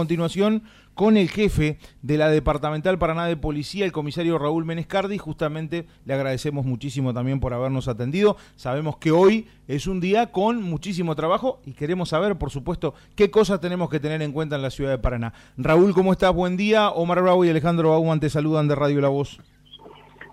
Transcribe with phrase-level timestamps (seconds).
[0.00, 0.62] A continuación,
[0.94, 6.14] con el jefe de la Departamental Paraná de Policía, el comisario Raúl Menescardi, justamente le
[6.14, 8.36] agradecemos muchísimo también por habernos atendido.
[8.54, 13.32] Sabemos que hoy es un día con muchísimo trabajo y queremos saber, por supuesto, qué
[13.32, 15.32] cosas tenemos que tener en cuenta en la ciudad de Paraná.
[15.56, 16.32] Raúl, ¿cómo estás?
[16.32, 16.90] Buen día.
[16.90, 19.40] Omar Bravo y Alejandro Bauman te saludan de Radio La Voz.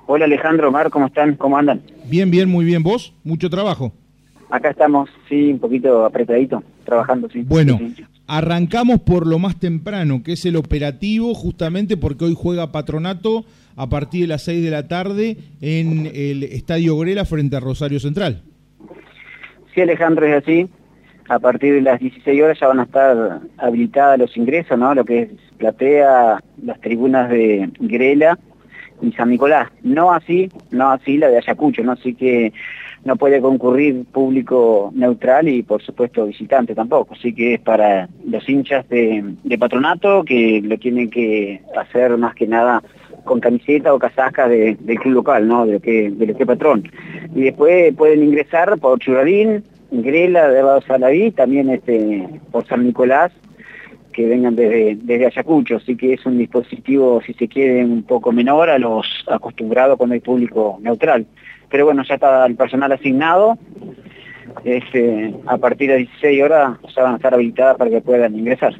[0.05, 1.37] Hola Alejandro, Omar, ¿cómo están?
[1.37, 1.81] ¿Cómo andan?
[2.05, 2.83] Bien, bien, muy bien.
[2.83, 3.15] ¿Vos?
[3.23, 3.91] ¿Mucho trabajo?
[4.51, 7.41] Acá estamos, sí, un poquito apretadito, trabajando, sí.
[7.41, 8.05] Bueno, Sí, sí.
[8.27, 13.87] Arrancamos por lo más temprano, que es el operativo, justamente porque hoy juega Patronato a
[13.89, 18.41] partir de las 6 de la tarde en el Estadio Grela frente a Rosario Central.
[19.73, 20.69] Sí, Alejandro, es así.
[21.27, 24.93] A partir de las 16 horas ya van a estar habilitados los ingresos, ¿no?
[24.93, 28.37] Lo que es platea, las tribunas de Grela
[29.01, 29.69] y San Nicolás.
[29.81, 31.93] No así, no así la de Ayacucho, ¿no?
[31.93, 32.53] Así que
[33.05, 37.13] no puede concurrir público neutral y por supuesto visitante tampoco.
[37.13, 39.23] Así que es para los hinchas de,
[39.57, 42.83] patronato que lo tienen que hacer más que nada
[43.23, 45.65] con camiseta o casacas de- del club local, ¿no?
[45.65, 46.83] De lo que, de que patrón.
[47.33, 53.31] Y después pueden ingresar por Churradín, Grela, de Salaví, también este, por San Nicolás,
[54.15, 58.31] que vengan desde, desde Ayacucho, así que es un dispositivo, si se quiere, un poco
[58.31, 61.25] menor a los acostumbrados con el público neutral.
[61.69, 63.57] Pero bueno, ya está el personal asignado,
[64.63, 68.79] este, a partir de 16 horas ya van a estar habilitadas para que puedan ingresar.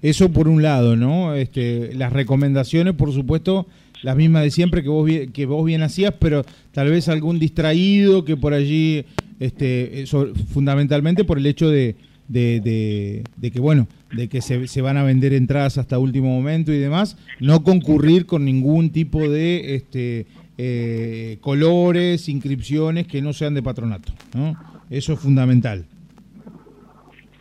[0.00, 1.34] Eso por un lado, ¿no?
[1.34, 3.66] Este, las recomendaciones, por supuesto,
[4.02, 8.24] las mismas de siempre que vos, que vos bien hacías, pero tal vez algún distraído
[8.24, 9.04] que por allí,
[9.38, 11.96] este, eso, fundamentalmente por el hecho de,
[12.28, 16.28] de, de- de que, bueno, de que se, se van a vender entradas hasta último
[16.28, 20.26] momento y demás, no concurrir con ningún tipo de este,
[20.58, 24.56] eh, colores, inscripciones que no sean de patronato, ¿no?
[24.90, 25.84] Eso es fundamental.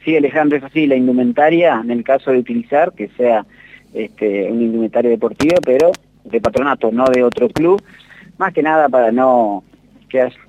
[0.04, 3.46] Sí, Alejandro, es así, la indumentaria, en el caso de utilizar, que sea
[3.94, 5.92] este, un indumentario deportivo, pero
[6.26, 7.82] de patronato, no de otro club,
[8.38, 9.64] más que nada para no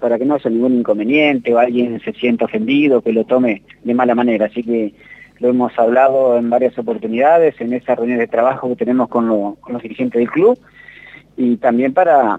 [0.00, 3.94] para que no haya ningún inconveniente o alguien se sienta ofendido, que lo tome de
[3.94, 4.47] mala manera.
[4.47, 4.94] Así que
[5.41, 9.56] lo hemos hablado en varias oportunidades, en esas reuniones de trabajo que tenemos con, lo-
[9.61, 10.59] con los dirigentes del club,
[11.37, 12.39] y también para,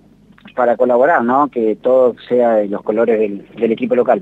[0.55, 1.49] para colaborar, ¿no?
[1.49, 4.21] que todo sea de los colores del, equipo local.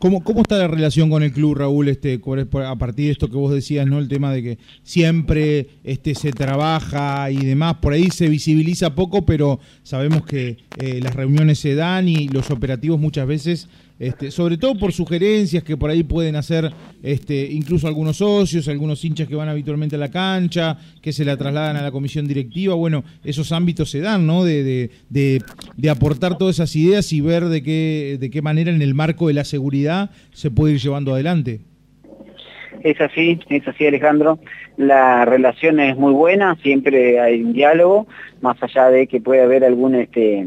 [0.00, 2.18] ¿Cómo, ¿Cómo está la relación con el club, Raúl, este,
[2.66, 3.98] a partir de esto que vos decías, ¿no?
[3.98, 9.26] El tema de que siempre este, se trabaja y demás, por ahí se visibiliza poco,
[9.26, 13.68] pero sabemos que eh, las reuniones se dan y los operativos muchas veces,
[14.00, 16.72] este, sobre todo por sugerencias que por ahí pueden hacer
[17.02, 21.36] este, incluso algunos socios, algunos hinchas que van habitualmente a la cancha, que se la
[21.36, 24.42] trasladan a la comisión directiva, bueno, esos ámbitos se dan, ¿no?
[24.42, 25.42] De, de, de-
[25.76, 29.28] de aportar todas esas ideas y ver de qué, de qué manera en el marco
[29.28, 31.60] de la seguridad se puede ir llevando adelante.
[32.82, 34.38] Es así, es así Alejandro.
[34.78, 38.06] La relación es muy buena, siempre hay un diálogo,
[38.40, 40.46] más allá de que puede haber algún, este,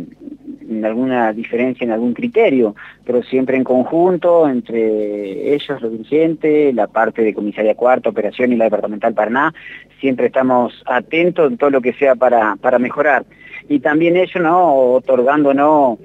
[0.83, 2.75] alguna diferencia en algún criterio,
[3.05, 8.55] pero siempre en conjunto entre ellos, los dirigentes, la parte de comisaría cuarta, operación y
[8.55, 9.53] la departamental Paraná,
[9.99, 13.25] siempre estamos atentos en todo lo que sea para, para mejorar.
[13.69, 14.73] Y también ellos, ¿no?
[14.93, 15.99] Otorgándonos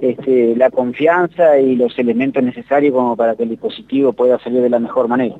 [0.00, 4.70] este, la confianza y los elementos necesarios como para que el dispositivo pueda salir de
[4.70, 5.36] la mejor manera.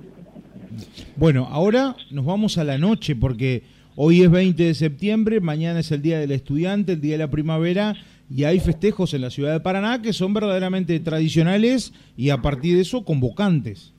[1.16, 3.64] Bueno, ahora nos vamos a la noche porque
[3.96, 7.30] hoy es 20 de septiembre, mañana es el Día del Estudiante, el Día de la
[7.30, 7.96] Primavera
[8.34, 12.76] y hay festejos en la ciudad de Paraná que son verdaderamente tradicionales y a partir
[12.76, 13.92] de eso convocantes.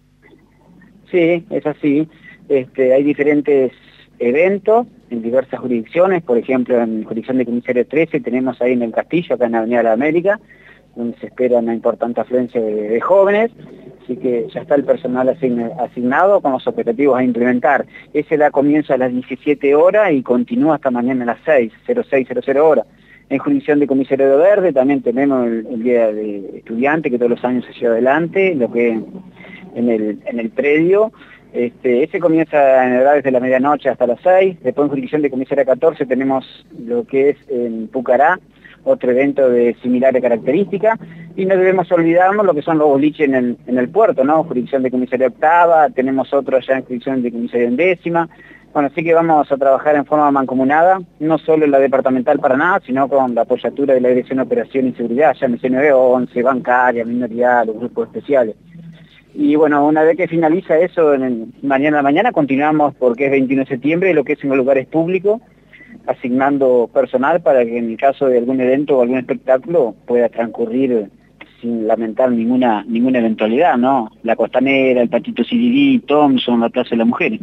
[1.12, 2.08] Sí, es así.
[2.50, 3.72] Este, hay diferentes
[4.20, 8.92] eventos en diversas jurisdicciones, por ejemplo, en jurisdicción de Comisario 13 tenemos ahí en el
[8.92, 10.40] Castillo, acá en la Avenida de la América,
[10.96, 13.52] donde se espera una importante afluencia de, jóvenes,
[14.04, 17.86] así que ya está el personal asign- asignado con los operativos a implementar.
[18.14, 22.28] Ese da comienzo a las 17 horas y continúa hasta mañana a las 6, 06,
[22.44, 22.86] 00 horas.
[23.30, 27.44] En jurisdicción de Comisario Verde también tenemos el, el Día de Estudiante, que todos los
[27.44, 29.00] años se lleva adelante, lo que
[29.76, 31.12] en el, en el predio.
[31.54, 34.58] Este, ese comienza en edad desde la medianoche hasta las 6.
[34.64, 38.40] Después en jurisdicción de comisaria 14 tenemos lo que es en Pucará,
[38.84, 41.00] otro evento de similares características.
[41.36, 44.44] Y no debemos olvidarnos lo que son los boliches en el, en el puerto, ¿no?
[44.44, 48.30] Jurisdicción de comisaria octava, tenemos otro allá en jurisdicción de comisaria undécima.
[48.74, 52.82] Bueno, así que vamos a trabajar en forma mancomunada, no solo en la departamental Paraná,
[52.84, 57.06] sino con la apoyatura de la Dirección de Operación y Seguridad, ya mencioné 911, bancaria,
[57.06, 58.56] minoría, los grupos especiales.
[59.36, 63.26] Y bueno, una vez que finaliza eso, en el- mañana a la mañana continuamos porque
[63.26, 65.40] es 21 de septiembre, lo que es en los lugares públicos,
[66.08, 71.10] asignando personal para que en el caso de algún evento o algún espectáculo pueda transcurrir
[71.62, 74.12] sin lamentar ninguna ninguna eventualidad, ¿no?
[74.24, 77.40] La Costanera, el Patito Cirilí, Thompson, la Plaza de las Mujeres.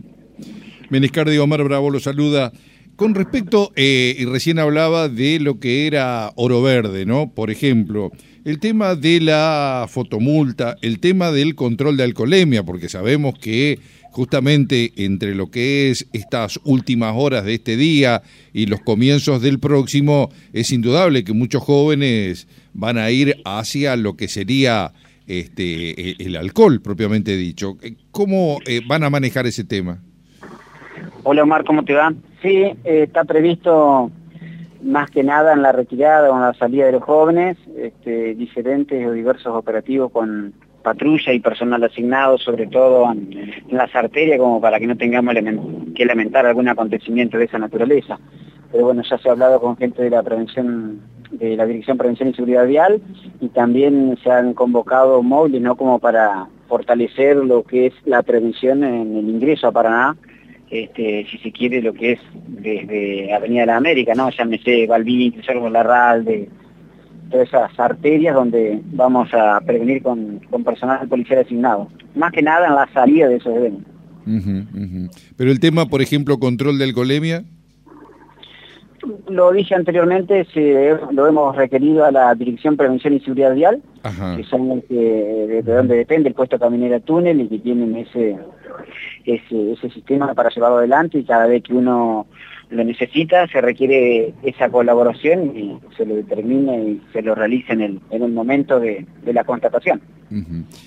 [0.90, 2.52] Menescardi Omar Bravo lo saluda.
[2.96, 7.32] Con respecto, eh, y recién hablaba de lo que era oro verde, ¿no?
[7.32, 8.12] Por ejemplo,
[8.44, 13.78] el tema de la fotomulta, el tema del control de alcoholemia, porque sabemos que
[14.10, 18.22] justamente entre lo que es estas últimas horas de este día
[18.52, 24.16] y los comienzos del próximo, es indudable que muchos jóvenes van a ir hacia lo
[24.16, 24.92] que sería
[25.26, 27.78] este, el alcohol propiamente dicho.
[28.10, 30.02] ¿Cómo eh, van a manejar ese tema?
[31.22, 32.14] Hola Omar, ¿cómo te va?
[32.40, 34.10] Sí, eh, está previsto
[34.82, 39.06] más que nada en la retirada o en la salida de los jóvenes, este, diferentes
[39.06, 44.80] o diversos operativos con patrulla y personal asignado, sobre todo en, las arterias, como para
[44.80, 45.34] que no tengamos
[45.94, 48.18] que lamentar algún acontecimiento de esa naturaleza.
[48.72, 51.02] Pero bueno, ya se ha hablado con gente de la prevención,
[51.32, 53.02] de la Dirección Prevención y Seguridad Vial,
[53.42, 55.76] y también se han convocado móviles, ¿no?
[55.76, 60.16] Como para fortalecer lo que es la prevención en el ingreso a Paraná,
[60.70, 64.30] este, si se quiere, lo que es desde Avenida de la América, ¿no?
[64.30, 66.48] Llámese Balbín, Cerro Larralde,
[67.30, 71.88] todas esas arterias donde vamos a prevenir con, personal policial asignado.
[72.14, 73.92] Más que nada en la salida de esos eventos.
[75.36, 77.44] Pero el tema, por ejemplo, control de alcoholemia.
[79.28, 80.46] Lo dije anteriormente,
[81.10, 83.82] lo hemos requerido a la Dirección Prevención y Seguridad Vial,
[84.36, 88.36] que son los que, de, donde depende el puesto caminera túnel y que tienen ese,
[89.24, 92.26] ese, ese sistema para llevarlo adelante y cada vez que uno
[92.70, 97.80] lo necesita, se requiere esa colaboración y se lo determina y se lo realiza en
[97.80, 100.00] el, en el momento de, la constatación.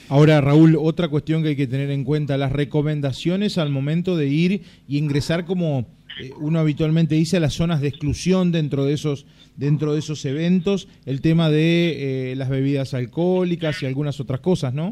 [0.07, 4.27] Ahora, Raúl, otra cuestión que hay que tener en cuenta, las recomendaciones al momento de
[4.27, 5.85] ir y ingresar como
[6.21, 9.25] eh, uno habitualmente dice a las zonas de exclusión dentro de esos
[9.55, 14.73] dentro de esos eventos, el tema de eh, las bebidas alcohólicas y algunas otras cosas,
[14.73, 14.89] ¿no?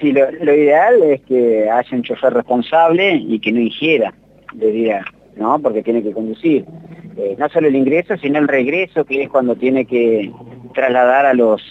[0.00, 4.14] Sí, lo, ideal es que haya un chofer responsable y que no ingiera
[4.54, 5.04] bebida,
[5.36, 5.58] ¿no?
[5.58, 6.64] Porque tiene que conducir.
[7.16, 10.32] Eh, no solo el ingreso, sino el regreso, que es cuando tiene que
[10.74, 11.62] trasladar a los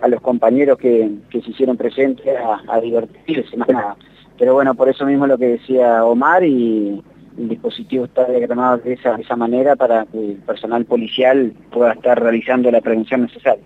[0.00, 2.26] a los compañeros que, se hicieron presentes
[2.68, 3.96] a, divertirse, más nada.
[4.38, 7.02] Pero bueno, por eso mismo lo que decía Omar y
[7.38, 11.92] el dispositivo está diagramado de esa, de esa manera para que el personal policial pueda
[11.92, 13.64] estar realizando la prevención necesaria.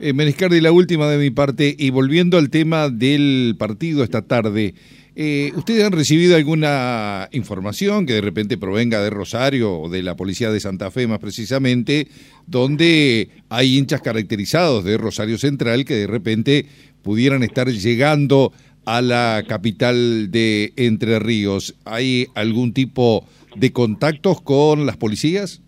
[0.00, 4.74] Eh, Menescardi, la última de mi parte, y volviendo al tema del partido esta tarde,
[5.16, 10.14] eh, ¿ustedes han recibido alguna información que de repente provenga de Rosario o de la
[10.14, 12.06] Policía de Santa Fe más precisamente,
[12.46, 16.66] donde hay hinchas caracterizados de Rosario Central que de repente
[17.02, 18.52] pudieran estar llegando
[18.84, 21.74] a la capital de Entre Ríos?
[21.84, 25.60] ¿Hay algún tipo de contactos con las policías?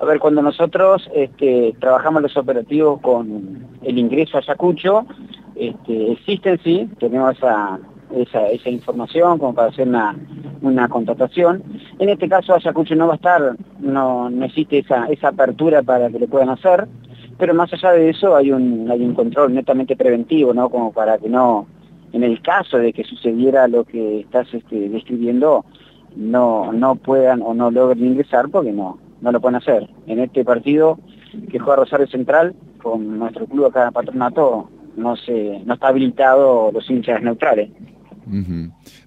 [0.00, 5.04] A ver, cuando nosotros este, trabajamos los operativos con el ingreso a Ayacucho,
[5.54, 7.78] este, existen sí, tenemos esa,
[8.16, 10.16] esa, información como para hacer una,
[10.62, 11.62] una contratación.
[11.98, 16.08] En este caso Ayacucho no va a estar, no, no existe esa, esa apertura para
[16.08, 16.88] que lo puedan hacer,
[17.36, 20.70] pero más allá de eso hay un, hay un control netamente preventivo, ¿no?
[20.70, 21.66] Como para que no,
[22.14, 25.66] en el caso de que sucediera lo que estás este, describiendo,
[26.16, 29.88] no, no puedan o no logren ingresar porque no, no lo pueden hacer.
[30.06, 30.98] En este partido
[31.50, 36.70] que juega Rosario Central, con nuestro club acá en Patronato, no, se, no está habilitado
[36.72, 37.70] los hinchas neutrales.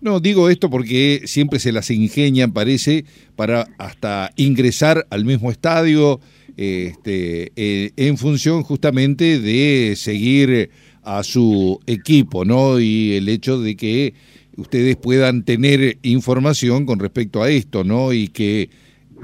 [0.01, 3.05] No, digo esto porque siempre se las ingenian, parece,
[3.36, 6.20] para hasta ingresar al mismo estadio,
[6.58, 10.72] este, eh, en función justamente de seguir
[11.03, 12.79] a su equipo, ¿no?
[12.79, 14.13] Y el hecho de que
[14.58, 18.13] ustedes puedan tener información con respecto a esto, ¿no?
[18.13, 18.70] Y que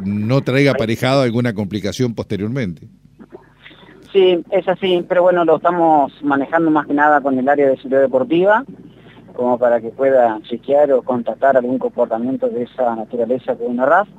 [0.03, 2.87] no traiga aparejado alguna complicación posteriormente.
[4.11, 7.77] Sí, es así, pero bueno, lo estamos manejando más que nada con el área de
[7.77, 8.65] seguridad deportiva,
[9.35, 14.09] como para que pueda chequear o contactar algún comportamiento de esa naturaleza que una RAF.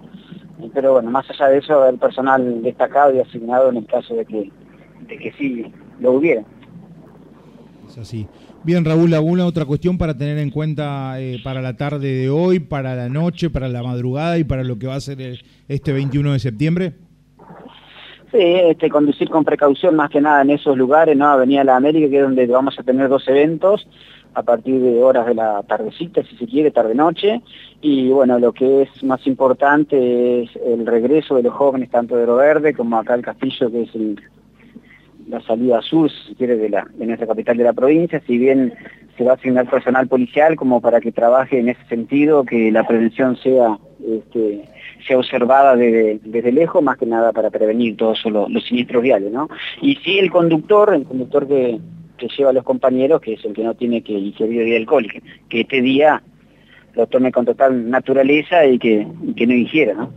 [0.75, 4.25] Pero bueno, más allá de eso, el personal destacado y asignado en el caso de
[4.27, 4.53] que,
[5.09, 6.43] de que sí lo hubiera.
[7.89, 8.29] Es así.
[8.63, 12.61] Bien, Raúl, ¿alguna otra cuestión para tener en cuenta eh, para la tarde de hoy,
[12.61, 16.33] para la noche, para la madrugada y para lo que va a ser este 21
[16.35, 16.93] de septiembre?
[18.31, 21.27] Sí, este, conducir con precaución más que nada en esos lugares, ¿no?
[21.27, 23.89] Avenida La América, que es donde vamos a tener dos eventos
[24.35, 27.41] a partir de horas de la tardecita, si se quiere, tarde-noche.
[27.81, 32.25] Y bueno, lo que es más importante es el regreso de los jóvenes, tanto de
[32.25, 34.21] Oro Verde como acá el Castillo, que es el
[35.29, 38.73] la salida sur, si quiere, de, la, de nuestra capital de la provincia, si bien
[39.17, 42.87] se va a asignar personal policial como para que trabaje en ese sentido, que la
[42.87, 44.65] prevención sea, este,
[45.07, 49.49] sea observada desde, lejos, más que nada para prevenir todos los, los siniestros viales, ¿no?
[49.83, 51.79] Y si el conductor, el conductor que,
[52.37, 55.63] lleva a los compañeros, que es el que no tiene que ingerir bebida alcohólica, que
[55.63, 56.23] este día
[56.95, 60.13] lo tome con total naturaleza y que, que no ingiera, ¿no?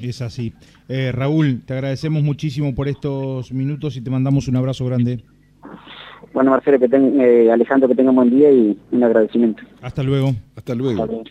[0.00, 0.52] es así.
[0.92, 5.22] Eh, Raúl, te agradecemos muchísimo por estos minutos y te mandamos un abrazo grande.
[6.34, 9.62] Bueno, Marcelo, que ten, eh, Alejandro, que tenga un buen día y un agradecimiento.
[9.82, 10.34] Hasta luego.
[10.56, 11.22] Hasta luego.